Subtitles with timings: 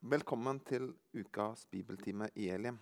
[0.00, 2.78] Velkommen til ukas bibeltime i Elim.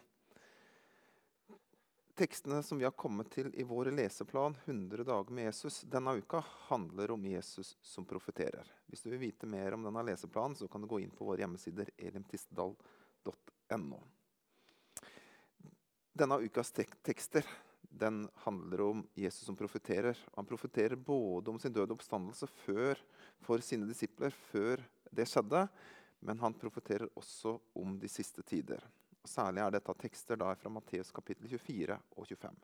[2.15, 6.39] Tekstene som vi har kommet til i vår leseplan 100 dager med Jesus denne uka,
[6.69, 8.71] handler om Jesus som profeterer.
[8.87, 11.43] Hvis du vil vite mer om denne leseplanen, så kan du gå inn på våre
[11.43, 13.99] hjemmesider elimtistedal.no.
[16.23, 17.43] Denne ukas tek tekster
[17.83, 20.15] den handler om Jesus som profeterer.
[20.39, 22.95] Han profeterer både om sin døde oppstandelse før,
[23.43, 25.67] for sine disipler før det skjedde,
[26.21, 28.83] men han profeterer også om de siste tider.
[29.23, 32.59] Og særlig er dette tekster fra Matteus kapittel 24 og 25.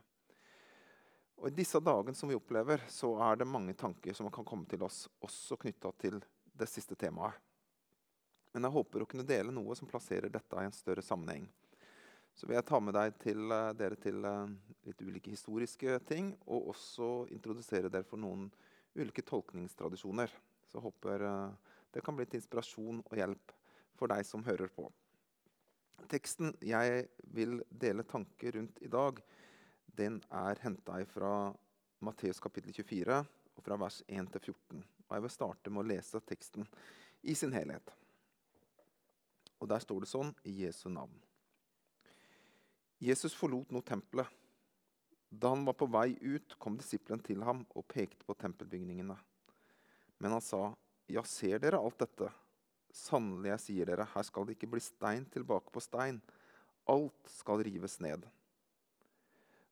[1.37, 4.67] Og I disse dagene som vi opplever, så er det mange tanker som kan komme
[4.71, 6.21] til oss, også knytta til
[6.55, 7.35] det siste temaet.
[8.55, 11.49] Men jeg håper å kunne dele noe som plasserer dette i en større sammenheng.
[12.35, 14.55] Så vil jeg ta med til, eh, dere til eh,
[14.87, 18.49] litt ulike historiske ting, og også introdusere dere for noen
[18.95, 20.31] ulike tolkningstradisjoner.
[20.67, 23.55] Så jeg håper eh, det kan bli til inspirasjon og hjelp
[23.95, 24.89] for deg som hører på.
[26.11, 29.21] Teksten jeg vil dele tanker rundt i dag,
[29.95, 31.33] den er henta fra
[32.05, 33.21] Matteus kapittel 24,
[33.55, 34.83] og fra vers 1 til 14.
[35.07, 36.67] Og jeg vil starte med å lese teksten
[37.23, 37.95] i sin helhet.
[39.63, 41.15] Og Der står det sånn i Jesu navn.
[43.01, 44.29] Jesus forlot nå tempelet.
[45.31, 49.17] Da han var på vei ut, kom disippelen til ham og pekte på tempelbygningene.
[50.23, 50.75] Men han sa,
[51.07, 52.33] 'Ja, ser dere alt dette?'
[52.95, 56.21] Sannelig, jeg sier dere, her skal det ikke bli stein tilbake på stein.
[56.87, 58.23] Alt skal rives ned.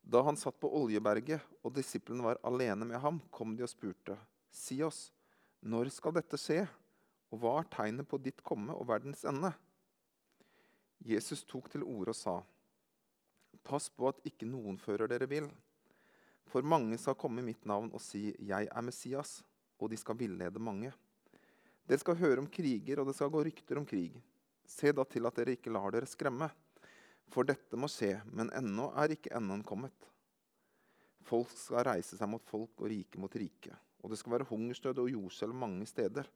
[0.03, 4.17] Da han satt på Oljeberget og disiplene var alene med ham, kom de og spurte,
[4.51, 5.13] Si oss,
[5.63, 6.65] når skal dette skje,
[7.31, 9.53] og hva er tegnet på ditt komme og verdens ende?
[11.07, 12.35] Jesus tok til orde og sa,
[13.63, 15.47] Pass på at ikke noen fører dere vill.
[16.51, 19.39] For mange skal komme i mitt navn og si, Jeg er Messias,
[19.79, 20.91] og de skal villede mange.
[21.89, 24.15] Dere skal høre om kriger, og det skal gå rykter om krig.
[24.69, 26.49] Se da til at dere ikke lar dere skremme.
[27.33, 30.09] For dette må skje, men ennå er ikke enden kommet.
[31.27, 33.75] Folk skal reise seg mot folk og rike mot rike.
[34.03, 36.29] Og det skal være hungersnød og jordskjelv mange steder.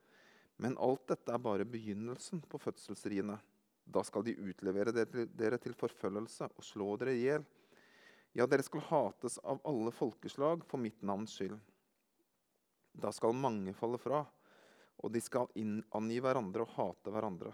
[0.63, 3.37] Men alt dette er bare begynnelsen på fødselsriene.
[3.87, 7.45] Da skal de utlevere dere til forfølgelse og slå dere i hjel.
[8.37, 11.59] Ja, dere skal hates av alle folkeslag for mitt navns skyld.
[12.97, 14.25] Da skal mange falle fra,
[15.03, 17.53] og de skal angi hverandre og hate hverandre.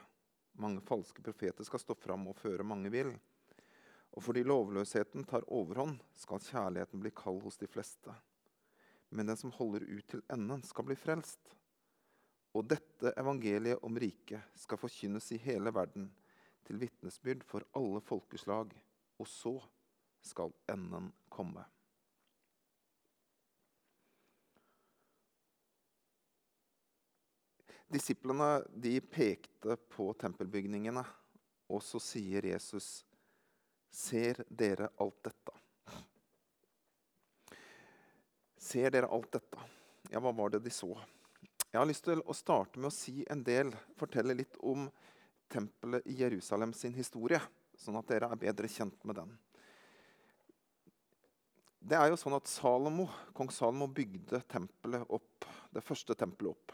[0.62, 3.12] Mange falske profeter skal stå fram og føre mange vill.
[4.12, 8.12] Og fordi lovløsheten tar overhånd, skal kjærligheten bli kald hos de fleste.
[9.12, 11.56] Men den som holder ut til enden, skal bli frelst.
[12.52, 16.10] Og dette evangeliet om riket skal forkynnes i hele verden
[16.68, 18.74] til vitnesbyrd for alle folkeslag,
[19.18, 19.56] og så
[20.22, 21.64] skal enden komme.
[27.92, 31.02] Disiplene de pekte på tempelbygningene,
[31.68, 33.04] og så sier Jesus,
[33.90, 35.58] 'Ser dere alt dette?'
[38.56, 39.58] Ser dere alt dette?
[40.08, 40.88] Ja, hva var det de så?
[41.72, 44.86] Jeg har lyst til å starte med å si en del, fortelle litt om
[45.52, 47.40] tempelet i Jerusalem sin historie,
[47.76, 49.34] sånn at dere er bedre kjent med den.
[51.82, 55.44] Det er jo sånn at Salomo, Kong Salomo bygde tempelet opp,
[55.74, 56.72] det første tempelet opp.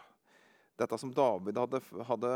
[0.79, 2.33] Dette som David hadde, hadde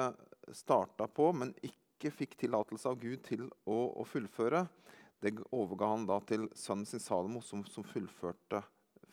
[0.57, 4.65] starta på, men ikke fikk tillatelse av Gud til å, å, fullføre,
[5.23, 8.65] det overga han da til sønnen sin Salomo, som, som fullførte,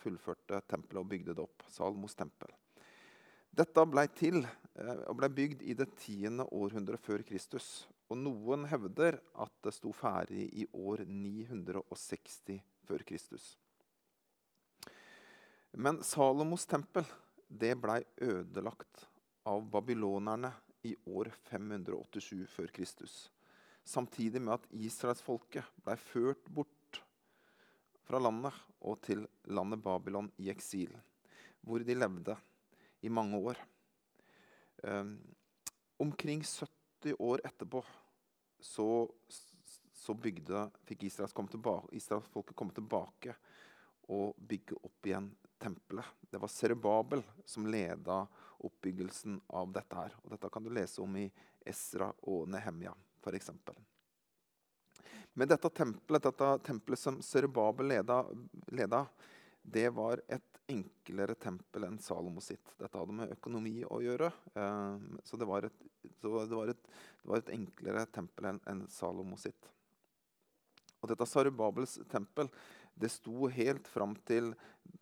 [0.02, 1.68] fullførte tempelet og bygde det opp.
[1.70, 2.50] Salomos tempel.
[3.54, 7.86] Dette ble til eh, og ble bygd i det tiende århundret før Kristus.
[8.10, 12.58] Og noen hevder at det sto ferdig i år 960
[12.90, 13.52] før Kristus.
[15.78, 17.06] Men Salomos tempel
[17.50, 19.06] det blei ødelagt
[19.44, 20.52] av babylonerne
[20.88, 23.30] i år 587 før Kristus.
[23.84, 27.02] Samtidig med at israelsfolket blei ført bort
[28.08, 30.94] fra landet og til landet Babylon i eksil,
[31.62, 32.36] hvor de levde
[33.06, 33.60] i mange år.
[34.84, 35.18] Um,
[36.00, 37.84] omkring 70 år etterpå
[38.60, 38.88] så,
[39.94, 43.36] så bygde, fikk Israels tilbake, israelsfolket komme tilbake
[44.10, 45.30] og bygge opp igjen
[45.60, 46.06] tempelet.
[46.22, 48.24] Det var Serubabel som leda
[48.66, 49.96] oppbyggelsen av dette.
[49.96, 50.16] her.
[50.24, 51.30] Og dette kan du lese om i
[51.66, 53.52] Esra og Nehemja f.eks.
[55.34, 58.26] Men dette tempelet, dette tempelet som Serubabel leda,
[58.68, 59.06] leda,
[59.62, 62.74] det var et enklere tempel enn Salomo sitt.
[62.80, 64.32] Dette hadde med økonomi å gjøre.
[64.54, 66.90] Eh, så det var et, det var et,
[67.22, 69.70] det var et enklere tempel enn en Salomo sitt.
[71.00, 72.50] Og dette Sarubabels tempel
[73.00, 74.52] det sto helt fram til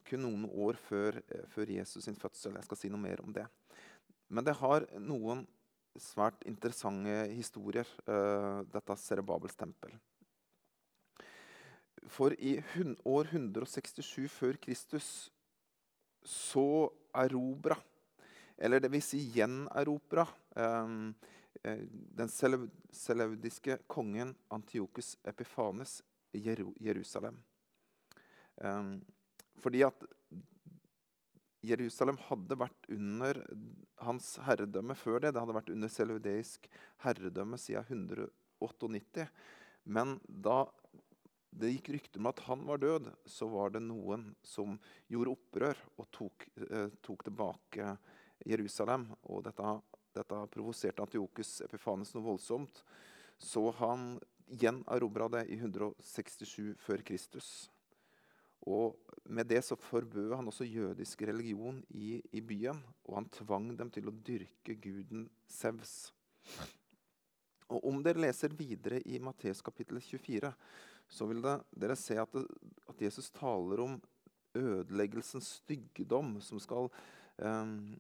[0.07, 2.55] kun noen år før, eh, før Jesus sin fødsel.
[2.55, 3.47] Jeg skal si noe mer om det.
[4.29, 5.45] Men det har noen
[5.97, 9.95] svært interessante historier, uh, dette Serebabels tempel.
[12.07, 12.57] For i
[13.07, 15.31] år 167 før Kristus
[16.23, 17.79] så erobra,
[18.57, 21.15] eller vil si gjenerobra, um,
[21.63, 26.01] den seleudiske kongen Antiokus Epifanes
[26.33, 27.41] Jerusalem.
[28.63, 28.97] Um,
[29.61, 30.05] fordi at
[31.67, 33.39] Jerusalem hadde vært under
[34.05, 35.33] hans herredømme før det.
[35.33, 36.67] Det hadde vært under seludeisk
[37.03, 39.27] herredømme siden 198.
[39.87, 40.65] Men da
[41.57, 44.77] det gikk rykter om at han var død, så var det noen som
[45.09, 47.95] gjorde opprør og tok, eh, tok tilbake
[48.45, 49.07] Jerusalem.
[49.31, 49.77] Og dette,
[50.13, 52.83] dette provoserte Antiokus Epifanes noe voldsomt.
[53.37, 57.69] Så han gjenerobra det i 167 før Kristus.
[58.67, 58.97] Og
[59.31, 62.81] med det så forbød han også jødisk religion i, i, byen.
[63.07, 66.11] Og han tvang dem til å dyrke guden Sevs.
[67.71, 70.51] Og Om dere leser videre i Matteus kapittel 24,
[71.07, 72.43] så vil det, dere se at, det,
[72.87, 73.97] at, Jesus taler om
[74.57, 76.87] ødeleggelsens styggedom som skal,
[77.37, 77.95] um,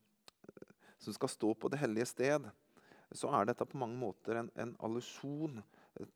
[0.99, 2.47] som skal stå på det hellige sted.
[3.15, 5.61] Så er dette på mange måter en, en allusjon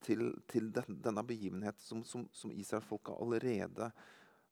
[0.04, 3.92] til, til den, denne begivenhet som, som, som israelfolket allerede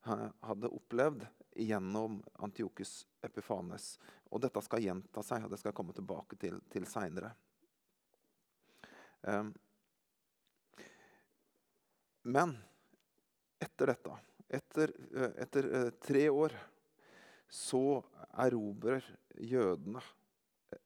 [0.06, 1.26] hadde opplevd
[1.60, 3.98] gjennom Antiokus Epifanes.
[4.30, 7.34] Og dette skal gjenta seg, og det skal jeg komme tilbake til, til seinere.
[9.22, 9.52] Um,
[12.30, 12.54] men
[13.60, 14.16] etter dette,
[14.48, 16.56] etter, eh, etter uh, tre år,
[17.50, 18.04] så
[18.38, 19.04] erobrer
[19.40, 20.02] jødene,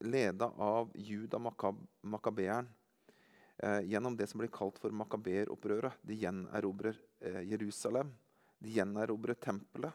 [0.00, 2.70] leda av Juda Makabeeren,
[3.58, 6.00] eh, gjennom det som blir kalt for makabeeropprøret.
[6.02, 8.14] De gjenerobrer eh, Jerusalem.
[8.64, 9.92] De gjenerobrer tempelet.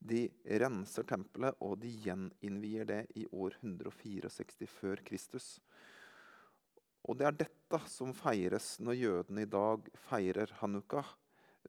[0.00, 0.24] De
[0.58, 5.58] renser tempelet, og de gjeninnvier det i år 164 før Kristus.
[7.06, 11.04] Og det er dette som feires når jødene i dag feirer hanukka,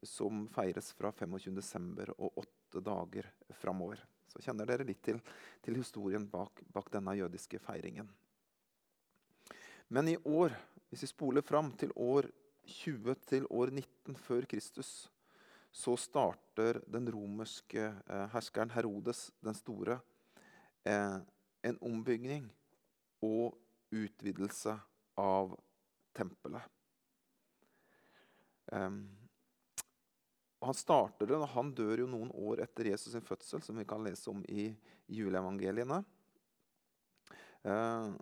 [0.02, 2.10] som feires fra 25.12.
[2.16, 3.30] og åtte dager
[3.60, 4.02] framover.
[4.26, 5.20] Så kjenner dere litt til,
[5.62, 8.08] til historien bak, bak, denne jødiske feiringen.
[9.92, 10.56] Men i år,
[10.88, 12.32] hvis vi spoler fram til år
[12.64, 15.11] 20 til år 19 før Kristus,
[15.72, 19.98] så starter den romerske eh, herskeren Herodes den store
[20.84, 21.16] eh,
[21.62, 22.50] en ombygging
[23.24, 23.56] og
[23.94, 24.74] utvidelse
[25.20, 25.54] av
[26.16, 26.64] tempelet.
[28.72, 29.04] Um,
[30.62, 33.86] han starter det, og han dør jo noen år etter Jesus' sin fødsel, som vi
[33.88, 34.70] kan lese om i
[35.12, 36.02] juleevangeliene.
[37.62, 38.12] Uh,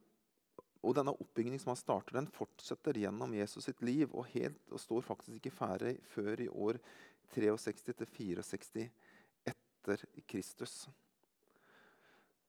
[0.81, 4.81] og denne oppbyggingen som han starter, den fortsetter gjennom Jesus sitt liv og, helt, og
[4.81, 6.81] står faktisk ikke ferdig før i år
[7.35, 8.89] 63 til 64
[9.53, 10.89] etter Kristus.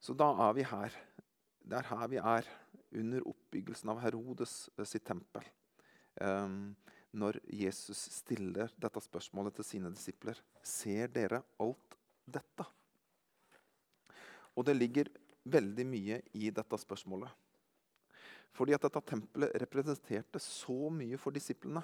[0.01, 0.95] Så da er vi her.
[1.61, 2.47] Det er her vi er,
[2.97, 5.45] under oppbyggelsen av Herodes eh, sitt tempel.
[6.19, 6.73] Um,
[7.15, 10.39] når Jesus stiller dette spørsmålet til sine disipler.
[10.63, 12.65] Ser dere alt dette?
[14.55, 15.11] Og det ligger
[15.43, 17.31] veldig mye i dette spørsmålet.
[18.51, 21.83] Fordi at dette tempelet representerte så mye for disiplene.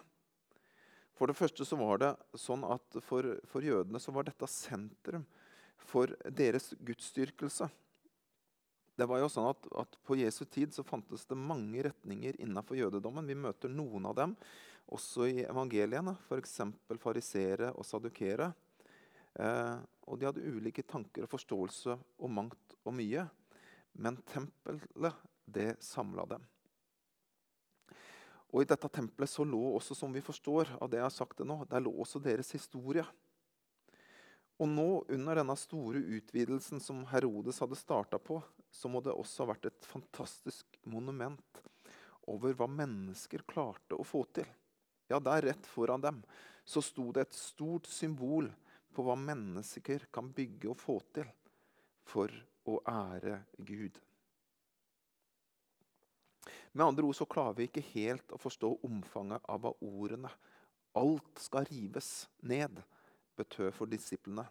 [1.17, 5.25] For det første så var det sånn at for, for jødene så var dette sentrum
[5.87, 7.69] for deres gudsdyrkelse.
[8.97, 12.79] Det var jo sånn at, at På Jesu tid så fantes det mange retninger innenfor
[12.79, 13.29] jødedommen.
[13.29, 14.33] Vi møter noen av dem
[14.93, 16.61] også i evangeliene, f.eks.
[17.01, 18.51] farisere og sadukere.
[19.37, 19.77] Eh,
[20.07, 23.27] og de hadde ulike tanker og forståelse om mangt og mye.
[23.97, 26.45] Men tempelet, det samla dem.
[28.53, 31.41] Og i dette tempelet så lå også, som vi forstår av det jeg har sagt
[31.41, 33.03] det nå, der lå også deres historie.
[34.57, 38.39] Og nå, under denne store utvidelsen som Herodes hadde starta på,
[38.71, 41.61] så må det også ha vært et fantastisk monument
[42.27, 44.47] over hva mennesker klarte å få til.
[45.07, 46.23] Ja, der rett foran dem
[46.67, 48.49] så sto det et stort symbol
[48.91, 51.29] på hva mennesker kan bygge og få til
[52.07, 52.33] for
[52.67, 54.01] å ære Gud.
[56.77, 60.29] Med andre ord så klarer vi ikke helt å forstå omfanget av hva ordene
[60.93, 62.83] 'alt skal rives ned'
[63.37, 64.45] betød for disiplene.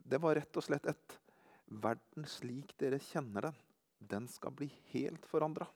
[0.00, 1.18] Det var rett og slett et
[1.68, 3.60] 'verden slik dere kjenner den',
[4.00, 5.68] den skal bli helt forandra.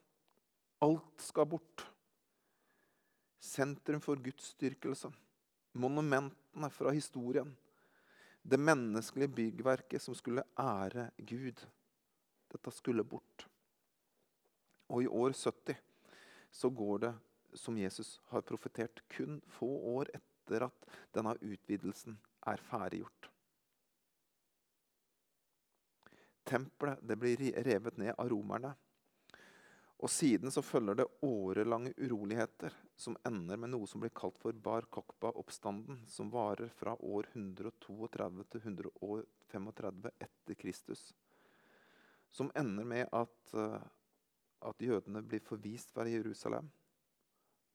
[0.80, 1.86] Alt skal bort.
[3.38, 5.12] Sentrum for gudsdyrkelse.
[5.74, 7.56] Monumentene fra historien.
[8.42, 11.60] Det menneskelige byggverket som skulle ære Gud.
[12.48, 13.48] Dette skulle bort.
[14.94, 15.74] Og i år 70
[16.54, 17.12] så går det
[17.58, 23.30] som Jesus har profetert, kun få år etter at denne utvidelsen er ferdiggjort.
[26.44, 28.74] Tempelet det blir revet ned av romerne.
[30.04, 34.52] Og siden så følger det årelange uroligheter som ender med noe som blir kalt for
[34.52, 38.10] Bar Kokba-oppstanden, som varer fra år 132
[38.52, 41.06] til 135 etter Kristus.
[42.28, 43.80] Som ender med at, eh,
[44.64, 46.70] at jødene blir forvist fra Jerusalem.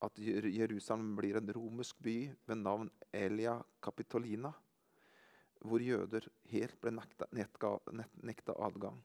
[0.01, 2.17] At Jerusalem blir en romersk by
[2.48, 4.51] ved navn Elia Capitolina,
[5.60, 7.74] hvor jøder helt ble nekta, nekta,
[8.24, 9.01] nekta adgang.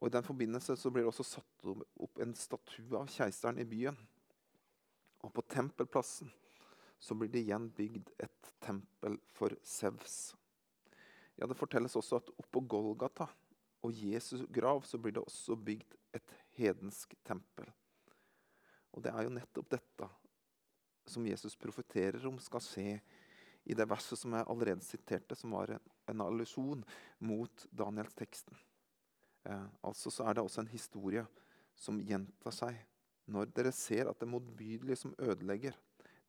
[0.00, 1.66] Og I den forbindelse blir det også satt
[2.00, 3.98] opp en statue av keiseren i byen.
[5.20, 6.30] Og på tempelplassen
[7.10, 10.34] blir det igjen bygd et tempel for Sevs.
[11.36, 13.28] Ja, Det fortelles også at oppå Golgata
[13.82, 17.68] og Jesus grav blir det også bygd et hedensk tempel.
[18.94, 20.08] Og det er jo nettopp dette
[21.10, 23.00] som Jesus profeterer om skal skje
[23.70, 26.82] i det verset som jeg allerede siterte, som var en, allusjon
[27.26, 28.56] mot Daniels-teksten.
[29.44, 31.24] Eh, altså så er det også en historie
[31.78, 32.80] som gjentar seg
[33.30, 35.76] når dere ser at det motbydelige som ødelegger,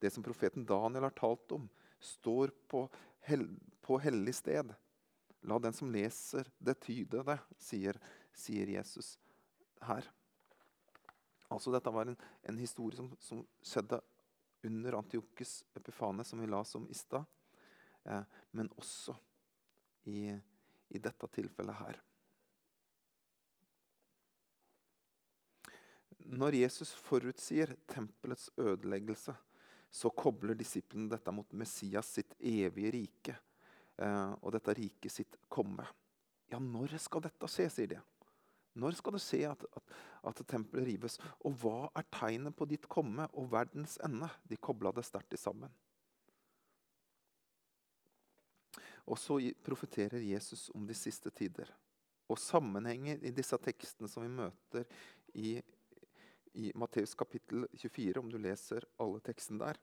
[0.02, 1.66] det som profeten Daniel har talt om,
[2.02, 2.86] står på,
[3.26, 3.48] hel,
[3.82, 4.70] på hellig sted.
[5.50, 7.98] La den som leser det, tyde det, sier,
[8.38, 9.16] sier Jesus
[9.88, 10.06] her.
[11.52, 12.18] Altså Dette var en,
[12.48, 14.00] en historie som, som, skjedde
[14.64, 17.26] under Antiokus Epifane, som vi la som i stad,
[18.06, 18.24] eh,
[18.56, 19.16] men også
[20.08, 20.32] i,
[20.90, 22.00] i dette tilfellet her.
[26.32, 29.34] Når Jesus forutsier tempelets ødeleggelse,
[29.92, 33.36] så kobler disiplene dette mot Messias sitt evige rike
[33.98, 35.84] eh, og dette riket sitt komme.
[36.52, 38.00] Ja, når skal dette skje, sier de.
[38.74, 39.94] Når skal du se at, at,
[40.32, 41.18] at tempelet rives?
[41.44, 44.30] Og hva er tegnet på ditt komme og verdens ende?
[44.48, 45.74] De kobla det sterkt sammen.
[49.10, 51.68] Og så profeterer Jesus om de siste tider.
[52.32, 54.88] Og sammenhenger i disse tekstene som vi møter
[55.36, 55.60] i
[56.54, 59.78] i Matteus kapittel 24, om du leser alle tekstene der.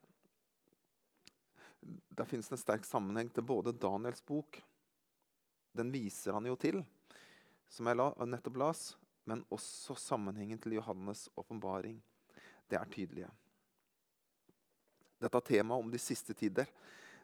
[1.80, 4.59] Der finnes det en sterk sammenheng til både Daniels bok
[5.78, 6.80] Den viser han jo til,
[7.68, 8.82] som jeg la, nettopp las,
[9.28, 12.00] men også sammenhengen til Johannes' åpenbaring.
[12.68, 13.28] Det er tydelige.
[15.20, 16.68] Dette temaet om de siste tider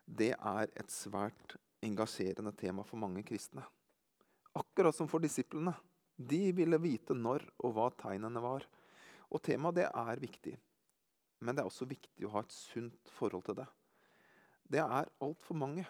[0.04, 3.64] det er et svært engasjerende tema for mange kristne.
[4.54, 5.72] Akkurat som for disiplene.
[6.14, 8.66] De ville vite når og hva tegnene var.
[9.32, 10.54] Og temaet det er viktig.
[11.40, 13.66] Men det er også viktig å ha et sunt forhold til det.
[14.70, 15.86] Det er altfor mange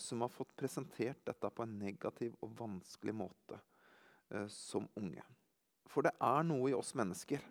[0.00, 3.60] som har fått presentert dette på en negativ og vanskelig måte
[4.48, 5.22] som unge.
[5.90, 7.42] For det er noe i oss mennesker,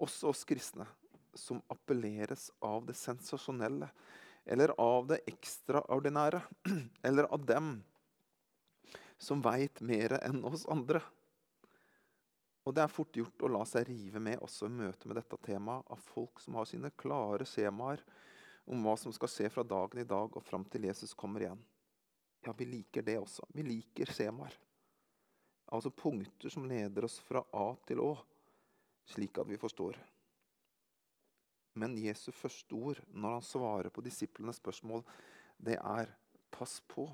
[0.00, 0.86] også oss kristne,
[1.36, 3.90] som appelleres av det sensasjonelle
[4.46, 6.40] eller av det ekstraordinære.
[7.02, 7.82] Eller av dem
[9.18, 11.00] som veit mer enn oss andre.
[12.66, 15.38] Og det er fort gjort å la seg rive med også i møte med dette
[15.42, 18.02] temaet av folk som har sine klare skjemaer
[18.70, 21.62] om hva som skal skje fra dagen i dag og fram til Jesus kommer igjen.
[22.46, 23.46] Ja, vi liker det også.
[23.54, 24.54] Vi liker skjemaer.
[25.74, 28.12] Altså punkter som leder oss fra A til Å,
[29.10, 29.98] slik at vi forstår.
[31.76, 35.02] Men Jesu første ord når han svarer på disiplenes spørsmål,
[35.58, 36.12] det er
[36.54, 37.08] pass på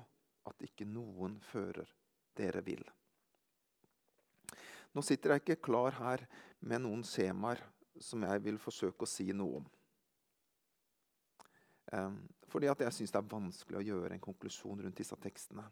[0.47, 1.89] at ikke noen fører
[2.37, 2.83] dere vil.
[4.93, 6.25] Nå sitter jeg ikke klar her
[6.61, 7.63] med noen skjemaer
[8.01, 9.69] som jeg vil forsøke å si noe om.
[11.93, 12.17] Um,
[12.49, 15.65] fordi at jeg syns det er vanskelig å gjøre en konklusjon rundt disse tekstene.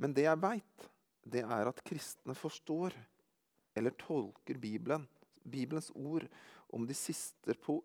[0.00, 0.86] Men det jeg veit,
[1.24, 2.94] det er at kristne forstår
[3.74, 5.06] eller tolker Bibelen,
[5.42, 6.26] Bibelens ord
[6.74, 6.94] om de,
[7.62, 7.82] på,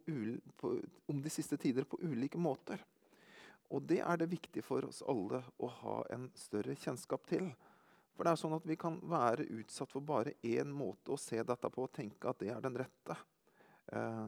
[0.57, 2.81] på, om de siste tider på ulike måter.
[3.69, 7.51] Og det er det viktig for oss alle å ha en større kjennskap til.
[8.15, 11.41] For det er sånn at Vi kan være utsatt for bare én måte å se
[11.43, 13.17] dette på og tenke at det er den rette.
[13.93, 14.25] Eh,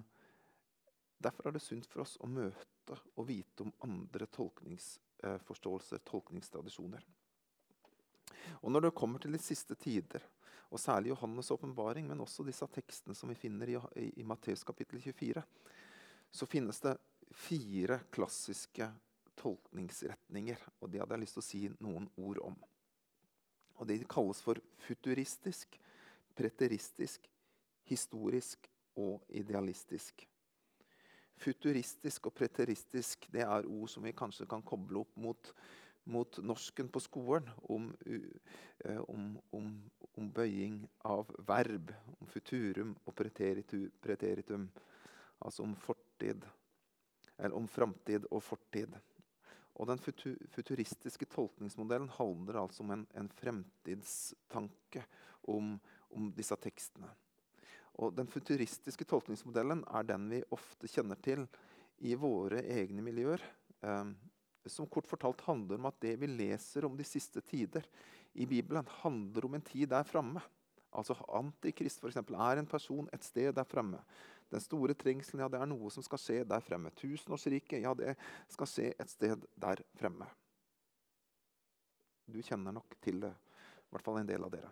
[1.17, 7.03] derfor er det sunt for oss å møte og vite om andre tolkningsforståelser, tolkningstradisjoner.
[8.61, 10.23] Og Når det kommer til de siste tider,
[10.71, 14.63] og særlig Johannes' åpenbaring, men også disse tekstene som vi finner i, i, i Matteus
[14.63, 15.43] kapittel 24,
[16.31, 16.95] så finnes det
[17.35, 18.87] fire klassiske
[19.41, 20.63] tolkningsretninger.
[20.79, 22.57] Og det hadde jeg lyst til å si noen ord om.
[23.81, 25.79] Og De kalles for futuristisk,
[26.37, 27.27] preteristisk,
[27.89, 28.69] historisk
[29.01, 30.27] og idealistisk.
[31.41, 35.53] Futuristisk og preteristisk det er ord som vi kanskje kan koble opp mot,
[36.03, 37.49] mot norsken på skolen.
[37.69, 39.69] Om, uh, om, om,
[40.11, 41.93] om, bøying av verb.
[42.19, 44.69] Om futurum og preteritum.
[45.41, 46.45] Altså om fortid.
[47.37, 48.97] Eller om framtid og fortid.
[49.81, 55.03] Og Den futuristiske tolkningsmodellen handler altså om en, en fremtidstanke
[55.49, 55.79] om,
[56.11, 57.09] om, disse tekstene.
[58.03, 61.47] Og den futuristiske tolkningsmodellen er den vi ofte kjenner til
[62.05, 63.41] i våre egne miljøer.
[63.81, 64.11] Eh,
[64.69, 67.85] som kort fortalt handler om at det vi leser om de siste tider
[68.33, 70.41] i Bibelen, handler om en tid der framme.
[70.91, 74.01] Altså Antikrist for eksempel, er en person et sted der fremme.
[74.51, 76.91] Den store trengselen ja, det er noe som skal skje der fremme.
[76.99, 78.17] Tusenårsriket ja, det
[78.51, 80.27] skal skje et sted der fremme.
[82.27, 84.71] Du kjenner nok til det, i hvert fall en del av dere.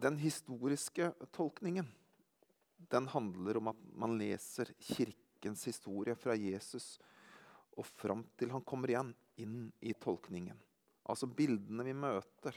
[0.00, 1.88] Den historiske tolkningen
[2.90, 6.96] den handler om at man leser kirkens historie fra Jesus
[7.78, 10.58] og fram til han kommer igjen, inn i tolkningen.
[11.10, 12.56] Altså bildene vi møter,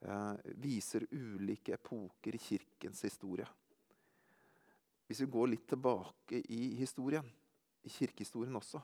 [0.00, 3.46] eh, viser ulike epoker i kirkens historie.
[5.06, 7.26] Hvis vi går litt tilbake i historien,
[7.82, 8.82] i kirkehistorien også,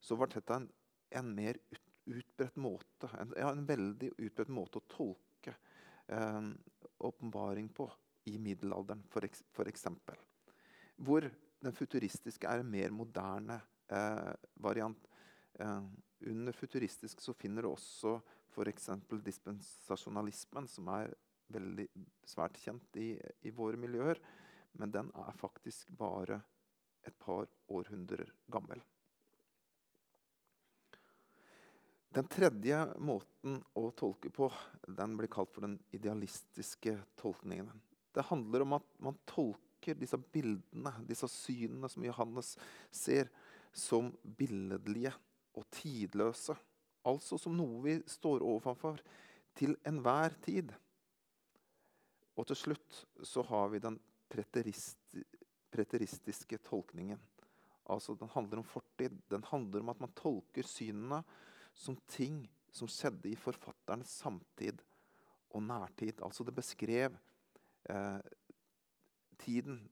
[0.00, 0.68] så var dette en,
[1.10, 5.54] en mer ut, utbredt måte, en, ja, en, veldig utbredt måte å tolke
[6.08, 6.48] eh,
[7.06, 7.86] åpenbaring på
[8.30, 9.84] i middelalderen, f.eks.
[10.96, 11.28] Hvor
[11.60, 15.08] den futuristiske er en mer moderne eh, variant.
[15.58, 15.82] Eh,
[16.30, 18.18] under futuristisk så finner du også
[18.50, 18.90] f.eks.
[19.24, 21.14] dispensasjonalismen, som er
[21.50, 21.86] veldig
[22.26, 24.20] svært kjent i, i, våre miljøer.
[24.78, 26.40] Men den er faktisk bare
[27.06, 28.82] et par århundrer gammel.
[32.10, 34.48] Den tredje måten å tolke på
[34.82, 37.70] den blir kalt for den idealistiske tolkningen.
[38.10, 42.56] Det handler om at man tolker disse bildene, disse synene som Johannes
[42.90, 43.30] ser,
[43.72, 45.12] som billedlige
[45.56, 46.54] og tidløse.
[47.06, 49.00] Altså som noe vi står overfor
[49.56, 50.72] til enhver tid.
[52.36, 54.00] Og til slutt så har vi den
[54.30, 57.20] preteristiske tolkningen.
[57.90, 59.10] Altså Den handler om fortid.
[59.30, 61.24] Den handler om at man tolker synene
[61.74, 64.82] som ting som skjedde i forfatterens samtid
[65.50, 66.22] og nærtid.
[66.22, 67.16] Altså det beskrev
[67.90, 68.20] eh,
[69.38, 69.90] tiden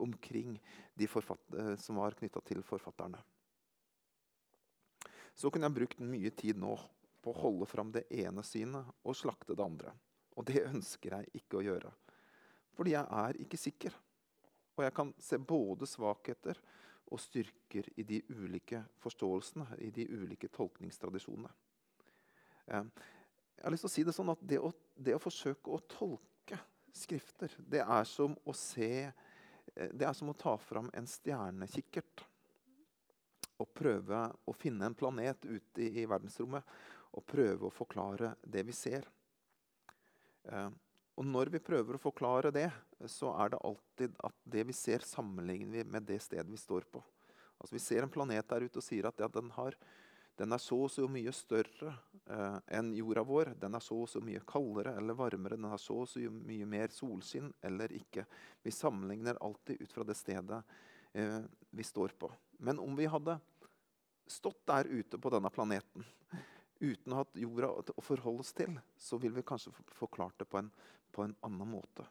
[0.00, 0.56] omkring
[0.94, 3.20] de eh, som var knytta til forfatterne
[5.40, 6.74] så kunne jeg brukt mye tid nå
[7.24, 9.92] på å holde fram det ene synet og slakte det andre.
[10.36, 11.92] Og det ønsker jeg ikke å gjøre.
[12.76, 13.96] Fordi jeg er ikke sikker.
[14.76, 16.60] Og jeg kan se både svakheter
[17.10, 21.50] og styrker i de ulike forståelsene, i de ulike tolkningstradisjonene.
[22.68, 22.86] Eh,
[23.56, 25.82] jeg har lyst til å si Det sånn at det å, det å forsøke å
[25.88, 26.60] tolke
[26.96, 29.10] skrifter, det er som å se
[29.80, 32.24] Det er som å ta fram en stjernekikkert
[33.60, 36.76] og prøve å finne en planet ute i, i verdensrommet
[37.16, 39.08] og prøve å forklare det vi ser.
[40.48, 40.70] Eh,
[41.20, 42.68] og når vi prøver å forklare det,
[43.10, 46.86] så er det alltid at det vi ser, sammenligner vi med det stedet vi står
[46.92, 47.02] på.
[47.60, 49.76] Altså Vi ser en planet der ute og sier at ja, den, har,
[50.40, 51.92] den, er så og så mye større
[52.24, 53.52] eh, enn jorda vår.
[53.60, 55.58] Den er så og så mye kaldere eller varmere.
[55.60, 58.24] Den har så og så mye mer solskinn eller ikke.
[58.64, 60.62] Vi sammenligner alltid ut fra det stedet
[61.12, 62.32] eh, vi står på.
[62.64, 63.36] Men om vi hadde
[64.30, 66.06] stått der ute på denne planeten
[66.80, 70.62] uten å ha jorda å forholde oss til, så ville vi kanskje forklart det på
[70.62, 70.70] en,
[71.12, 72.06] på en annen måte.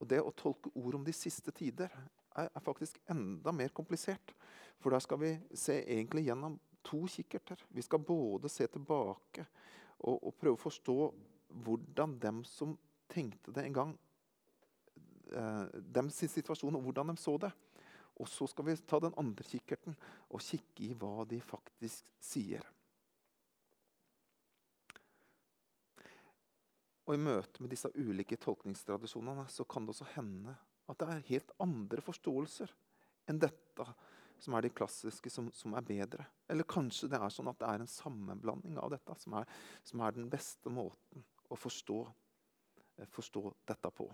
[0.00, 1.92] Og Det å tolke ord om de siste tider
[2.36, 4.34] er, er, faktisk enda mer komplisert.
[4.80, 7.60] For der skal vi se egentlig gjennom to kikkerter.
[7.68, 9.46] Vi skal både se tilbake
[9.98, 10.98] og, og prøve å forstå
[11.64, 12.76] hvordan dem som
[13.10, 13.96] tenkte det en gang,
[15.34, 17.52] eh, sin situasjon og hvordan de så det.
[18.20, 19.96] Og så skal vi ta den andre kikkerten
[20.28, 22.64] og kikke i hva de faktisk sier.
[27.08, 30.54] Og I møte med disse ulike tolkningstradisjonene så kan det også hende
[30.90, 32.72] at det er helt andre forståelser
[33.30, 33.86] enn dette
[34.40, 36.24] som er de klassiske, som, som, er bedre.
[36.48, 39.48] Eller kanskje det er sånn at det er en sammenblanding av dette som er,
[39.84, 41.98] som er den beste måten å forstå,
[42.96, 44.08] eh, forstå dette på.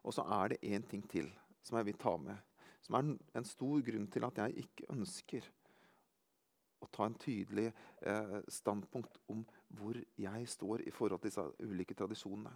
[0.00, 1.28] Og så er det én ting til
[1.60, 2.38] som jeg vil ta med,
[2.80, 5.50] som er en stor grunn til at jeg ikke ønsker
[6.80, 9.42] å ta en tydelig eh, standpunkt om
[9.76, 12.54] hvor jeg står i forhold til disse ulike tradisjonene.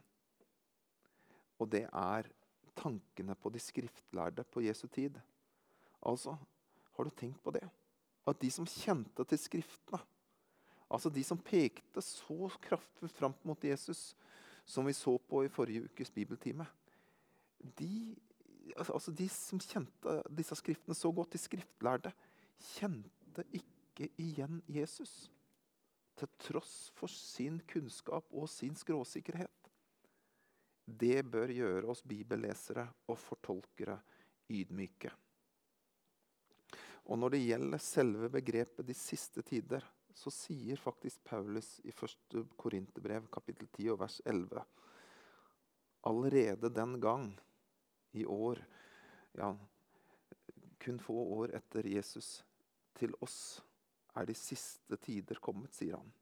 [1.59, 2.29] Og det er
[2.77, 5.19] tankene på de skriftlærde på Jesu tid.
[6.05, 6.37] Altså,
[6.97, 7.65] har du tenkt på det?
[8.27, 10.01] At de som kjente til Skriftene,
[10.91, 14.15] altså de som pekte så kraftfullt fram mot Jesus,
[14.65, 16.67] som vi så på i forrige ukes bibeltime,
[17.79, 18.17] de,
[18.77, 22.13] altså de som kjente disse skriftene så godt, de skriftlærde,
[22.75, 25.31] kjente ikke igjen Jesus.
[26.17, 29.54] Til tross for sin kunnskap og sin skråsikkerhet.
[30.99, 33.97] Det bør gjøre oss bibellesere og fortolkere
[34.53, 35.11] ydmyke.
[37.05, 42.47] Og når det gjelder selve begrepet 'de siste tider', så sier faktisk Paulus i 1.
[42.57, 44.63] Korinterbrev kapittel 10 og vers 11
[46.07, 47.41] Allerede den gang,
[48.13, 48.59] i år,
[49.35, 49.55] ja,
[50.85, 52.45] kun få år etter Jesus,
[52.95, 53.63] til oss
[54.15, 56.13] er de siste tider kommet, sier han.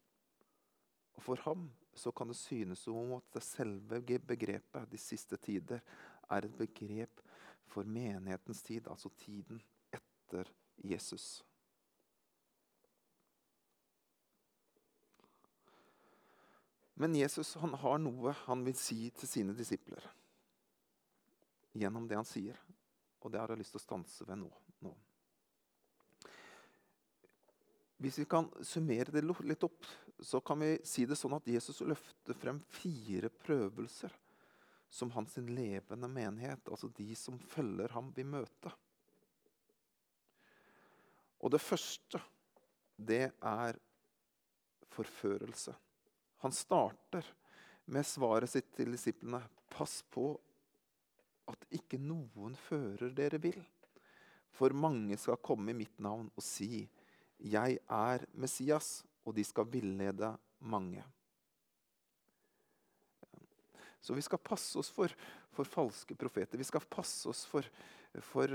[1.19, 5.37] Og For ham så kan det synes som om at det selve begrepet 'de siste
[5.37, 5.83] tider'
[6.31, 7.21] er et begrep
[7.67, 10.49] for menighetens tid, altså tiden etter
[10.85, 11.45] Jesus.
[16.95, 20.05] Men Jesus han har noe han vil si til sine disipler
[21.73, 22.59] gjennom det han sier.
[23.23, 24.51] Og det har jeg lyst til å stanse ved nå.
[24.85, 24.93] nå.
[28.03, 29.87] Hvis vi kan summere det litt opp,
[30.23, 34.15] så kan vi si det sånn at Jesus løfter frem fire prøvelser
[34.93, 38.73] som hans levende menighet, altså de som følger ham, vil møte.
[41.43, 42.21] Og det første,
[42.97, 43.79] det er
[44.93, 45.75] forførelse.
[46.45, 47.27] Han starter
[47.91, 49.41] med svaret sitt til disiplene.
[49.73, 50.27] Pass på
[51.51, 53.63] at ikke noen fører dere vil.
[54.53, 56.89] For mange skal komme i mitt navn og si,
[57.41, 61.05] 'Jeg er Messias', og de skal villede mange.
[64.03, 65.13] Så vi skal passe oss for,
[65.55, 66.59] for falske profeter.
[66.59, 67.67] Vi skal passe oss for,
[68.33, 68.51] for,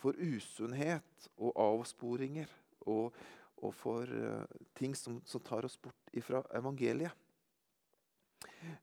[0.00, 2.48] for usunnhet og avsporinger.
[2.88, 3.12] Og,
[3.60, 7.12] og for uh, ting som, som, tar oss bort fra evangeliet.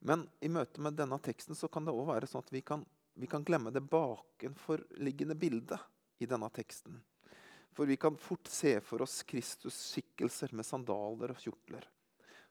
[0.05, 2.85] Men i møte med denne teksten så kan det òg være sånn at vi kan,
[3.17, 5.81] vi kan glemme det bakenforliggende bildet
[6.21, 7.01] i denne teksten.
[7.77, 11.83] For vi kan fort se for oss Kristus-skikkelser med sandaler og kjortler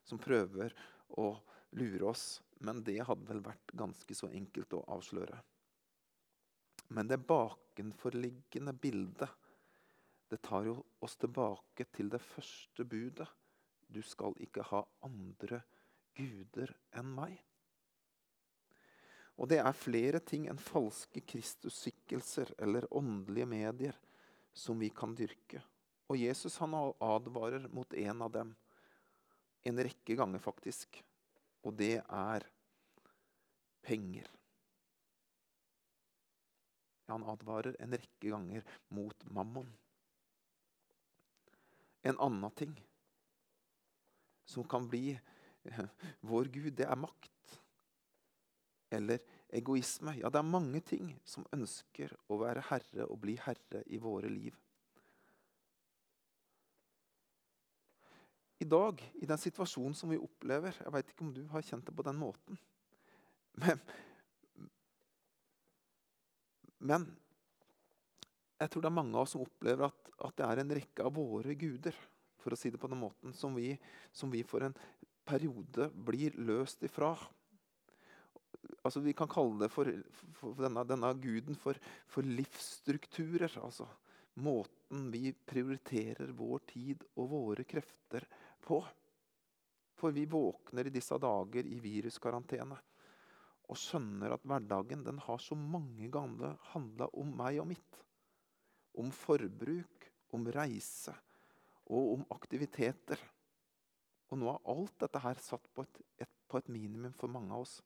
[0.07, 0.71] som prøver
[1.19, 1.33] å
[1.75, 2.27] lure oss.
[2.63, 5.41] Men det hadde vel vært ganske så enkelt å avsløre.
[6.95, 9.35] Men det bakenforliggende bildet
[10.31, 13.27] det tar jo oss tilbake til det første budet.
[13.91, 15.65] Du skal ikke ha andre
[16.15, 17.35] guder enn meg.
[19.43, 24.05] Og det er flere ting enn falske Kristusskikkelser eller åndelige medier
[24.57, 25.61] som vi kan dyrke.
[26.09, 28.53] Og Jesus han advarer mot en av dem.
[29.67, 31.01] En rekke ganger, faktisk.
[31.67, 32.47] Og det er
[33.85, 34.31] penger.
[37.11, 38.65] Han advarer en rekke ganger
[38.95, 39.69] mot mammon
[42.07, 42.75] en annen ting
[44.45, 45.19] som kan bli
[46.21, 47.57] vår Gud, det er makt.
[48.95, 49.19] Eller
[49.55, 50.17] egoisme.
[50.21, 54.31] Ja, det er mange ting som ønsker å være herre og bli herre i våre
[54.33, 54.57] liv.
[58.59, 61.85] I dag, i den situasjonen som vi opplever Jeg vet ikke om du har kjent
[61.85, 62.59] det på den måten.
[63.63, 63.81] Men,
[66.77, 67.07] men
[68.61, 71.07] jeg tror det er mange av oss som opplever at, at, det er en rekke
[71.09, 71.97] av våre guder
[72.41, 73.71] for å si det på den måten, som vi,
[74.13, 74.77] som vi for en
[75.27, 77.15] periode blir løst ifra.
[78.83, 79.91] Altså, vi kan kalle det for,
[80.39, 81.79] for denne, denne, guden for,
[82.11, 83.51] for livsstrukturer.
[83.63, 83.89] Altså
[84.37, 88.27] måten vi prioriterer vår tid og våre krefter
[88.65, 88.83] på.
[89.97, 92.77] For vi våkner i disse dager i viruskarantene
[93.67, 98.03] og skjønner at hverdagen den har så mange ganger handla om meg og mitt
[98.97, 101.13] om forbruk, om reise
[101.93, 103.19] og om aktiviteter.
[104.31, 107.53] Og nå er alt dette her satt på et, et, på et minimum for mange
[107.55, 107.79] av oss.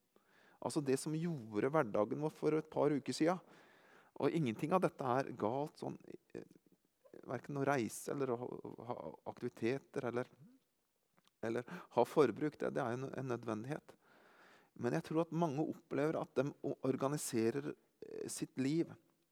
[0.61, 3.40] Altså det som gjorde hverdagen vår for et par uker siden.
[4.20, 5.79] Og ingenting av dette er galt.
[5.81, 5.99] sånn,
[6.35, 6.44] eh,
[7.31, 8.37] Verken å reise eller å
[8.88, 8.96] ha
[9.31, 10.27] aktiviteter eller,
[11.42, 11.64] eller
[11.96, 12.59] ha forbruk.
[12.59, 13.94] Det, det er en, en nødvendighet.
[14.81, 16.51] Men jeg tror at mange opplever at de
[16.88, 18.90] organiserer eh, sitt liv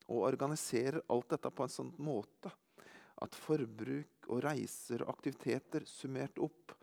[0.08, 2.52] og organiserer alt dette på en sånn måte
[3.24, 6.74] at forbruk og reiser og aktiviteter summert opp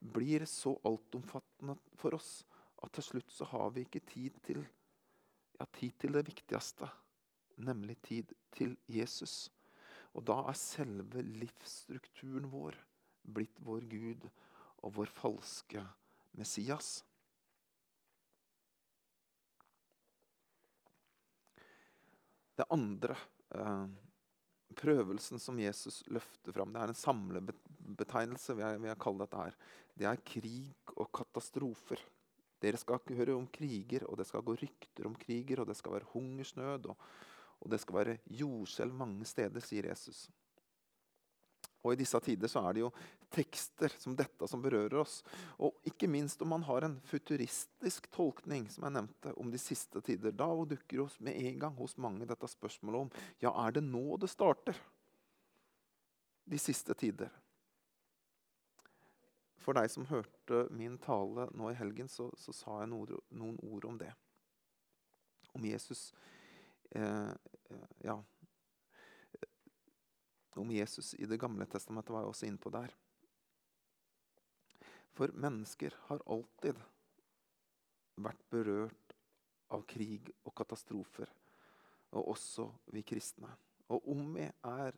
[0.00, 2.40] blir så altomfattende for oss
[2.84, 4.62] at til slutt så har vi ikke tid til,
[5.58, 6.88] ja, tid til det viktigste,
[7.56, 9.46] nemlig tid til Jesus.
[10.16, 12.76] Og da er selve livsstrukturen vår
[13.26, 14.28] blitt vår Gud
[14.84, 15.82] og vår falske
[16.36, 17.00] Messias.
[22.56, 23.16] Det andre
[23.52, 23.86] eh,
[24.76, 28.56] prøvelsen som Jesus løfter fram, det er en samlebetegnelse.
[28.56, 29.58] vil jeg, vil jeg kalle dette her.
[29.96, 32.00] Det er krig og katastrofer.
[32.62, 35.76] Dere skal ikke høre om kriger, og det skal gå rykter om kriger, og det
[35.76, 37.06] skal være hungersnød, og,
[37.60, 40.26] og det skal være jordskjelv mange steder, sier Jesus.
[41.86, 42.90] Og I disse tider så er det jo
[43.30, 45.20] tekster som dette som berører oss.
[45.62, 50.02] Og ikke minst om man har en futuristisk tolkning som jeg nevnte, om de siste
[50.02, 50.34] tider.
[50.34, 53.12] Da dukker det med en gang hos mange dette spørsmålet om
[53.44, 54.78] ja, er det nå det starter?
[56.46, 57.30] De siste tider.
[59.66, 63.56] For deg som hørte min tale nå i helgen, så, så sa jeg noen, noen,
[63.66, 64.12] ord om det.
[65.58, 66.12] Om Jesus
[66.94, 67.32] eh,
[68.06, 68.20] Ja.
[70.56, 72.94] Om Jesus i Det gamle testamentet var jeg også inne på der.
[75.18, 76.78] For mennesker har alltid
[78.22, 79.16] vært berørt
[79.74, 81.28] av krig og katastrofer.
[82.14, 83.50] Og også vi kristne.
[83.92, 84.96] Og om vi er,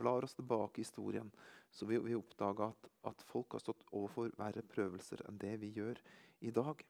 [0.00, 1.30] blar oss tilbake i historien,
[1.74, 5.72] så vil vi oppdage at, at folk har stått overfor verre prøvelser enn det vi
[5.74, 5.98] gjør
[6.46, 6.84] i dag.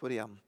[0.00, 0.38] For igjen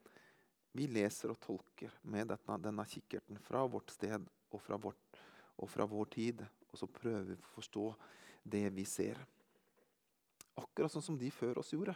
[0.73, 5.21] vi leser og tolker med denne, denne kikkerten fra vårt sted og fra, vårt,
[5.61, 6.41] og fra vår tid.
[6.73, 7.85] Og så prøver vi å forstå
[8.55, 9.21] det vi ser.
[10.57, 11.93] Akkurat sånn som de før oss gjorde.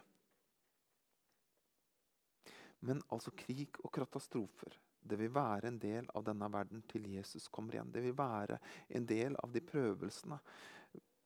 [2.85, 4.77] Men altså krig og katastrofer
[5.09, 7.92] det vil være en del av denne verden til Jesus kommer igjen.
[7.95, 8.59] Det vil være
[8.99, 10.38] en del av de prøvelsene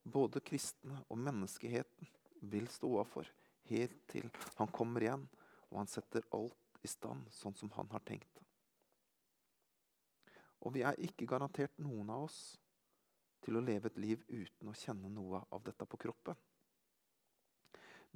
[0.03, 2.09] både kristne og menneskeheten
[2.51, 3.29] vil stå overfor
[3.69, 5.27] helt til han kommer igjen
[5.69, 8.41] og han setter alt i stand sånn som han har tenkt.
[10.61, 12.39] Og vi er ikke garantert noen av oss
[13.41, 16.37] til å leve et liv uten å kjenne noe av dette på kroppen.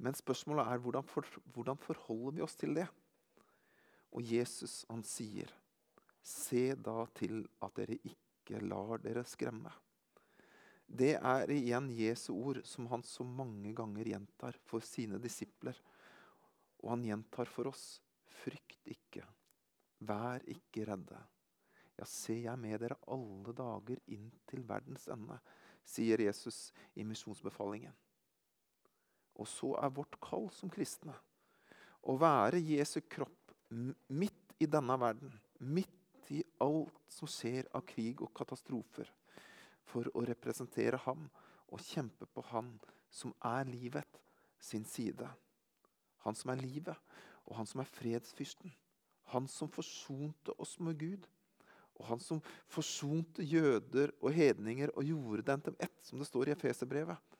[0.02, 2.86] Men spørsmålet er hvordan, for, hvordan forholder vi oss til det?
[4.12, 5.50] Og Jesus han sier,
[6.22, 9.72] 'Se da til at dere ikke lar dere skremme'.
[10.86, 15.78] Det er igjen Jesu ord som han så mange ganger gjentar for sine disipler.
[16.82, 19.24] Og han gjentar for oss, 'Frykt ikke,
[20.00, 21.26] vær ikke redde'.
[21.98, 25.38] Ja, se, jeg med dere alle dager inn til verdens ende,
[25.84, 27.94] sier Jesus i misjonsbefalingen.
[29.36, 31.14] Og så er vårt kall som kristne
[32.06, 38.22] å være Jesu kropp midt i denne verden, midt i alt som skjer av krig
[38.24, 39.08] og katastrofer,
[39.86, 41.28] for å representere ham
[41.70, 42.72] og kjempe på han
[43.10, 44.20] som er livet,
[44.58, 45.28] sin side.
[46.24, 46.96] Han som er livet,
[47.46, 48.72] og han som er fredsfyrsten.
[49.32, 51.26] Han som forsonte oss med Gud.
[51.96, 56.50] Og han som forsonte jøder og hedninger og gjorde dem til ett, som det står
[56.50, 57.38] i Efeserbrevet.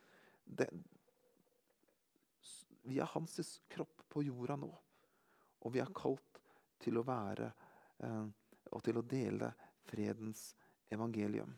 [2.86, 3.36] Vi er hans
[3.72, 4.70] kropp på jorda nå.
[5.66, 6.40] Og vi er kalt
[6.78, 7.50] til å være
[8.06, 8.26] eh,
[8.70, 9.50] og til å dele
[9.86, 10.52] fredens
[10.94, 11.54] evangelium.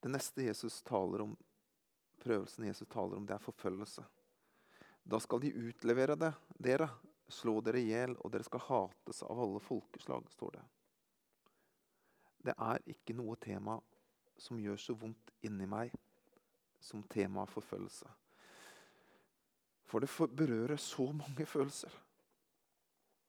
[0.00, 1.36] Det neste Jesus taler om,
[2.22, 4.04] prøvelsen Jesus taler om, det er forfølgelse.
[5.02, 6.88] Da skal de utlevere det, dere,
[7.28, 10.64] slå dere i hjel, og dere skal hates av alle folkeslag, står det.
[12.48, 13.80] Det er ikke noe tema
[14.38, 15.92] som gjør så vondt inni meg
[16.80, 18.08] som tema forfølgelse.
[19.88, 21.92] For det berører så mange følelser.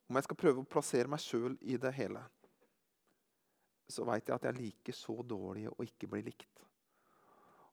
[0.09, 2.21] Om jeg skal prøve å plassere meg sjøl i det hele,
[3.89, 6.63] så veit jeg at jeg liker så dårlig å ikke bli likt.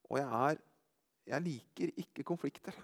[0.06, 0.60] Og jeg, er,
[1.32, 2.76] jeg liker ikke konflikter.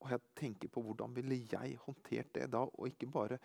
[0.00, 3.38] Og jeg tenker på hvordan ville jeg håndtert det da, og ikke bare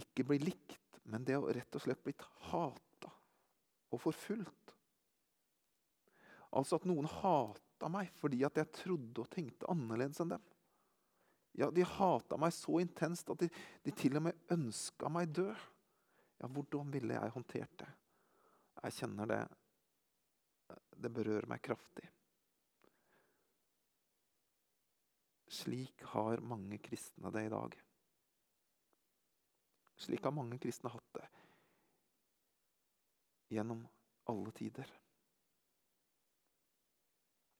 [0.00, 3.12] ikke bli likt, men det å rett og slett blitt hata
[3.94, 4.74] og forfulgt.
[6.54, 10.44] Altså at noen hater hata meg fordi at jeg trodde og tenkte annerledes enn dem.
[11.54, 13.48] Ja, De hata meg så intenst at de,
[13.84, 15.54] de til og med ønska meg død.
[16.40, 17.92] Ja, hvordan ville jeg håndtert det?
[18.82, 19.42] Jeg kjenner det
[20.96, 22.08] Det berører meg kraftig.
[25.50, 27.76] Slik har mange kristne det i dag.
[29.96, 31.28] Slik har mange kristne hatt det
[33.54, 33.84] gjennom
[34.26, 34.88] alle tider.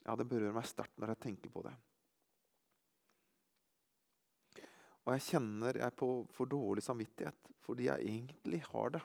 [0.04, 1.74] Ja, det berører meg sterkt når jeg tenker på det.
[5.04, 9.00] Og jeg kjenner jeg på for dårlig samvittighet fordi jeg egentlig har det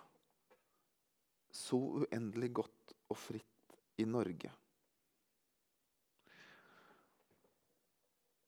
[1.56, 4.52] så uendelig godt og fritt i Norge.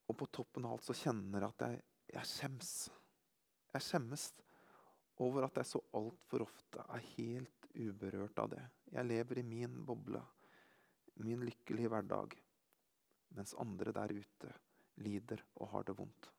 [0.08, 1.80] Og på toppen av alt så kjenner jeg at jeg,
[2.12, 2.72] jeg skjems.
[3.72, 4.26] Jeg skjemmes
[5.24, 8.62] over at jeg så altfor ofte er helt uberørt av det.
[8.92, 10.20] Jeg lever i min boble
[11.14, 12.36] min lykkelige hverdag,
[13.36, 14.54] mens andre der ute
[15.02, 16.30] lider og har det vondt.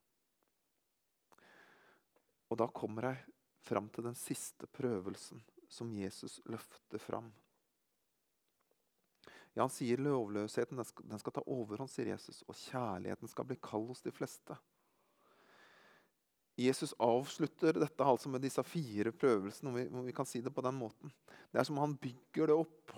[2.50, 3.24] Og da kommer jeg
[3.64, 5.40] fram til den siste prøvelsen
[5.72, 7.32] som Jesus løfter fram.
[9.54, 13.46] Ja, Han sier lovløsheten den skal, den skal ta overhånd, sier Jesus, og kjærligheten skal
[13.48, 14.56] bli kald hos de fleste.
[16.58, 20.52] Jesus avslutter dette altså med disse fire prøvelsene, om vi, om vi, kan si det
[20.54, 21.10] på den måten.
[21.50, 22.94] Det er som han bygger det opp.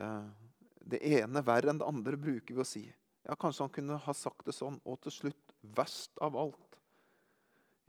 [0.00, 0.48] Eh,
[0.80, 2.84] det ene verre enn det andre, bruker vi å si.
[3.26, 4.80] Ja, Kanskje han kunne ha sagt det sånn.
[4.88, 6.78] Og til slutt, verst av alt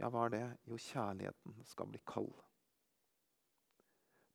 [0.02, 0.46] Ja, hva er det?
[0.66, 2.34] Jo, kjærligheten skal bli kald.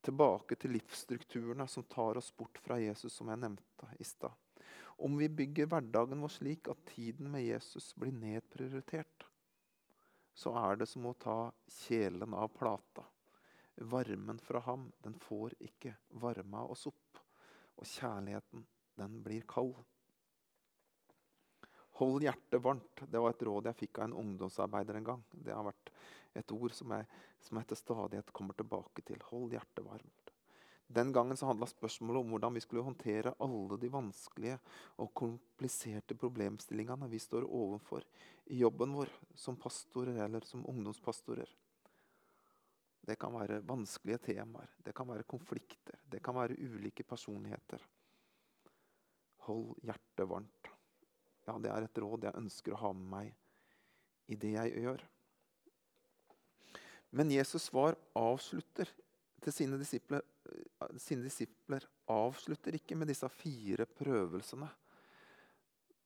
[0.07, 4.35] Tilbake til livsstrukturene som tar oss bort fra Jesus, som jeg nevnte i stad.
[5.03, 9.27] Om vi bygger hverdagen vår slik at tiden med Jesus blir nedprioritert,
[10.37, 13.03] så er det som å ta kjelen av plata.
[13.77, 17.26] Varmen fra ham, den får ikke varma oss opp.
[17.77, 18.65] Og kjærligheten,
[18.97, 19.75] den blir kald.
[22.01, 23.03] Hold hjertet varmt.
[23.09, 25.25] Det var et råd jeg fikk av en ungdomsarbeider en gang.
[25.33, 25.93] Det har vært
[26.37, 27.09] et ord som jeg,
[27.41, 29.21] som jeg til stadighet kommer tilbake til.
[29.31, 30.33] Hold hjertet varmt.
[30.87, 34.59] Den gangen så handla spørsmålet om hvordan vi skulle håndtere alle de vanskelige
[35.03, 38.07] og kompliserte problemstillingene vi står overfor
[38.55, 41.49] i jobben vår som pastorer eller som ungdomspastorer.
[43.07, 47.83] Det kan være vanskelige temaer, det kan være konflikter, det kan være ulike personligheter.
[49.47, 50.71] Hold hjertet varmt.
[51.47, 55.05] Ja, det er et råd jeg ønsker å ha med meg i det jeg gjør.
[57.15, 58.91] Men Jesus' svar avslutter
[59.45, 60.25] til sine disipler,
[60.99, 64.69] sine disipler avslutter ikke med disse fire prøvelsene.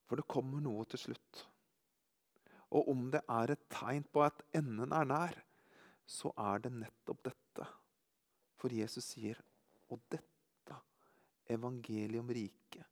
[0.04, 1.46] For det kommer noe til slutt.
[2.76, 5.38] Og om det er et tegn på at enden er nær,
[6.10, 7.66] så er det nettopp dette.
[8.60, 9.38] For Jesus sier,
[9.90, 10.78] og dette,
[11.50, 12.86] evangeliet om riket,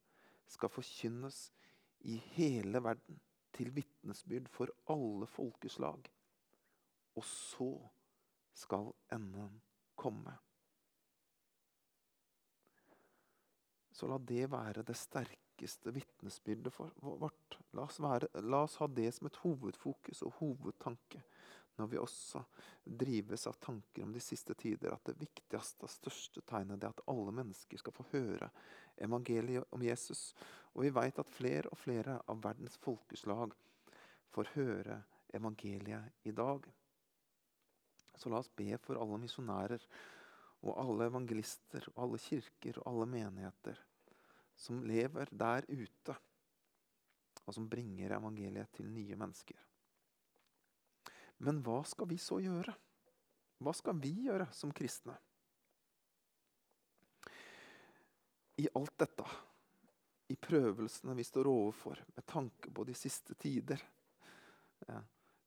[0.48, 1.48] skal forkynnes
[2.08, 3.18] i hele verden
[3.56, 6.06] til vitnesbyrd for alle folkeslag.
[7.18, 7.72] Og så
[8.54, 9.58] skal enden
[9.98, 10.36] komme.
[13.92, 16.70] Så la det være det sterkeste vitnesbyrdet
[17.02, 17.58] vårt.
[17.74, 21.24] La oss, være, la oss, ha det som et hovedfokus og hovedtanke
[21.78, 22.42] når vi også
[22.84, 27.04] drives av tanker om de siste tider, at det viktigste og største tegnet er at
[27.10, 28.50] alle mennesker skal få høre
[29.04, 30.32] evangeliet om Jesus.
[30.74, 33.54] Og vi vet at flere og flere av verdens folkeslag
[34.34, 35.02] får høre
[35.34, 36.66] evangeliet i dag.
[38.18, 39.84] Så la oss be for alle misjonærer
[40.66, 43.78] og alle evangelister og alle kirker og alle menigheter
[44.58, 46.14] som lever der ute,
[47.46, 49.67] og som bringer evangeliet til nye mennesker.
[51.44, 52.74] Men hva skal vi så gjøre?
[53.62, 55.16] Hva skal vi gjøre som kristne?
[58.58, 59.26] I alt dette,
[60.28, 63.82] i prøvelsene vi står overfor med tanke på de siste tider,
[64.88, 64.98] ja,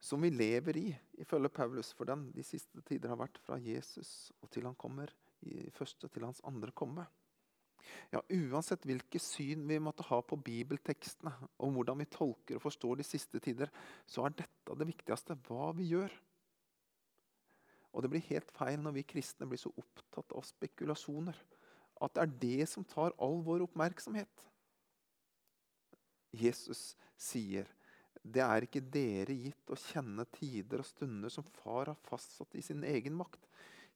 [0.02, 0.88] som vi lever i,
[1.22, 5.12] ifølge Paulus, for den de siste tider har vært fra Jesus og til han kommer,
[5.46, 7.06] i første til hans andre komme.
[8.12, 11.32] Ja, Uansett hvilke syn vi måtte ha på bibeltekstene,
[11.64, 13.72] og hvordan vi tolker og forstår de siste tider,
[14.06, 16.14] så er dette det viktigste hva vi gjør.
[17.92, 21.36] Og det blir helt feil når vi kristne blir så opptatt av spekulasjoner.
[22.02, 24.48] At det er det som tar all vår oppmerksomhet.
[26.32, 27.68] Jesus sier,
[28.24, 32.62] 'Det er ikke dere gitt å kjenne tider og stunder som far har fastsatt i
[32.62, 33.48] sin egen makt',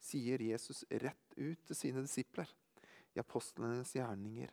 [0.01, 2.49] sier Jesus rett ut til sine disipler
[3.15, 4.51] i Apostlenes gjerninger,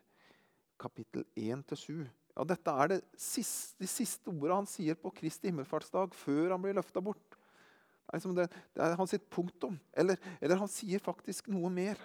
[0.79, 2.05] kapittel 1-7.
[2.33, 6.77] Ja, dette er siste, de siste ordene han sier på Kristi himmelfartsdag, før han blir
[6.77, 7.35] løfta bort.
[7.35, 9.77] Det er, liksom det, det er hans punktum.
[9.93, 11.99] Eller, eller, han sier faktisk noe mer.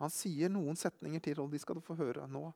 [0.00, 2.48] Han sier noen setninger til, og de skal du få høre nå.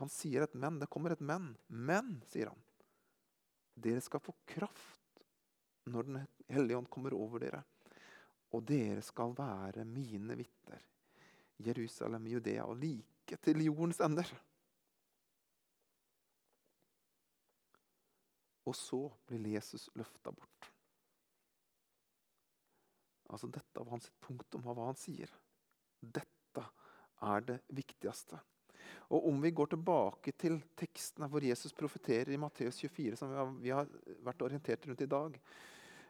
[0.00, 0.80] Han sier et men.
[0.80, 1.54] Det kommer et men.
[1.68, 2.60] Men, sier han,
[3.76, 5.02] dere skal få kraft
[5.86, 7.62] når Den hellige ånd kommer over dere.
[8.56, 10.82] Og dere skal være mine vitner
[11.62, 14.28] Jerusalem, Judea og like til jordens ender.
[18.66, 20.72] Og så blir Jesus løfta bort.
[23.30, 25.30] Altså Dette var hans punktum av hva han sier.
[26.00, 26.64] Dette
[27.26, 28.38] er det viktigste.
[29.14, 33.38] Og Om vi går tilbake til tekstene hvor Jesus profeterer i Matteus 24, som vi
[33.38, 33.90] har, vi har,
[34.26, 35.40] vært orientert rundt i dag,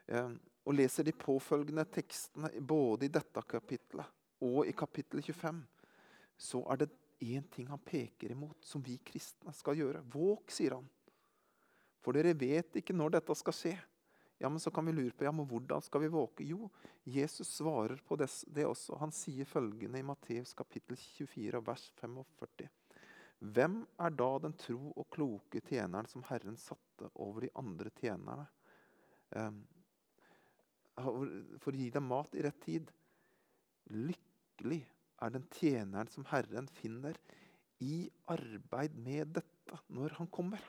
[0.08, 0.30] eh,
[0.66, 5.62] og leser de påfølgende tekstene både i dette kapitlet og i kapittel 25
[6.36, 6.90] så er det
[7.24, 10.02] én ting han peker imot, som vi kristne skal gjøre.
[10.12, 10.88] Våg, sier han.
[12.04, 13.76] For dere vet ikke når dette skal skje.
[14.38, 16.44] Ja, men Så kan vi lure på ja, men hvordan skal vi våke?
[16.44, 16.68] Jo,
[17.04, 18.98] Jesus svarer på det, det også.
[19.00, 22.68] Han sier følgende i Matteus kapittel 24, vers 45.
[23.38, 28.46] Hvem er da den tro og kloke tjeneren som Herren satte over de andre tjenerne?
[29.32, 29.64] Um,
[30.96, 32.92] for å gi dem mat i rett tid.
[34.56, 34.86] Lykkelig
[35.20, 37.16] er den tjeneren som Herren finner
[37.84, 40.62] i arbeid med dette når han kommer.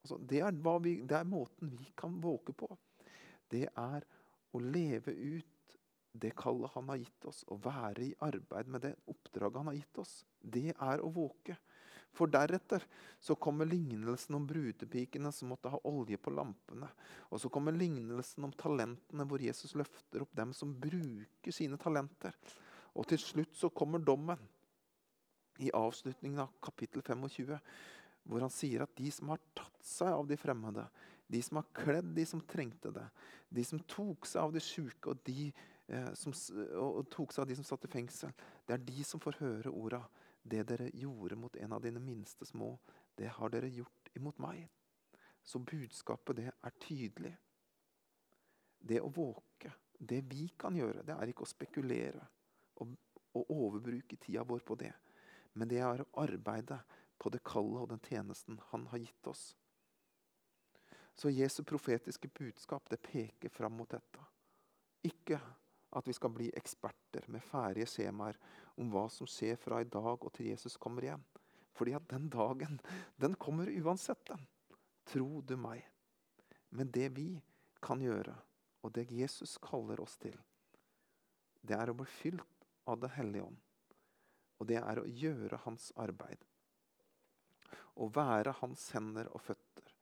[0.00, 2.70] Altså, det, er vi, det, er måten vi kan våke på.
[3.52, 4.06] Det er
[4.52, 5.76] å leve ut
[6.12, 9.76] det kallet han har gitt oss, å være i arbeid med det oppdraget han har
[9.76, 10.16] gitt oss.
[10.40, 11.58] Det er å våke.
[12.12, 12.84] For deretter
[13.20, 16.90] så kommer lignelsen om brudepikene som måtte ha olje på lampene.
[17.32, 22.36] Og så kommer lignelsen om talentene, hvor Jesus løfter opp dem som bruker sine talenter.
[22.92, 24.40] Og til slutt så kommer dommen
[25.62, 27.56] i avslutningen av kapittel 25,
[28.28, 30.84] hvor han sier at de som har tatt seg av de fremmede,
[31.32, 33.06] de som har kledd de som trengte det,
[33.48, 35.48] de som tok seg av de sjuke og, de,
[35.88, 36.34] eh, som,
[36.76, 38.34] og tok seg av de som satt i fengsel,
[38.68, 40.02] det er de som får høre orda
[40.42, 42.74] det dere gjorde mot en av dine minste små,
[43.14, 44.66] det har dere gjort imot meg.
[45.42, 47.32] Så budskapet, det er tydelig.
[48.78, 52.26] Det å våke, det vi kan gjøre, det er ikke å spekulere
[52.82, 52.94] og,
[53.38, 54.92] og overbruke tida vår på det.
[55.54, 56.80] Men det er å arbeide
[57.18, 59.52] på det kallet og den tjenesten han har gitt oss.
[61.14, 64.24] Så Jesu profetiske budskap det peker fram mot dette.
[65.06, 65.38] Ikke
[65.92, 68.38] at vi skal bli eksperter med ferdige skjemaer
[68.80, 71.24] om hva som skjer fra i dag og til Jesus kommer igjen.
[71.76, 72.80] Fordi at den dagen,
[73.20, 74.46] den kommer uansett, den.
[75.08, 75.84] Tro du meg.
[76.70, 77.28] Men det vi
[77.84, 78.34] kan gjøre,
[78.82, 80.36] og det Jesus kaller oss til,
[81.62, 83.58] det er å bli fylt av Den hellige ånd.
[84.58, 86.40] Og det er å gjøre hans arbeid.
[87.94, 89.92] Å være hans hender og føtter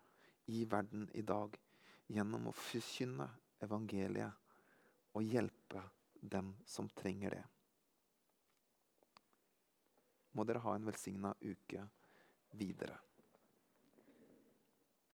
[0.53, 1.57] i verden i dag
[2.11, 3.29] gjennom å forkynne
[3.65, 4.40] evangeliet
[5.13, 5.83] og hjelpe
[6.21, 7.45] dem som trenger det.
[10.33, 11.87] Må dere ha en velsigna uke
[12.61, 12.99] videre.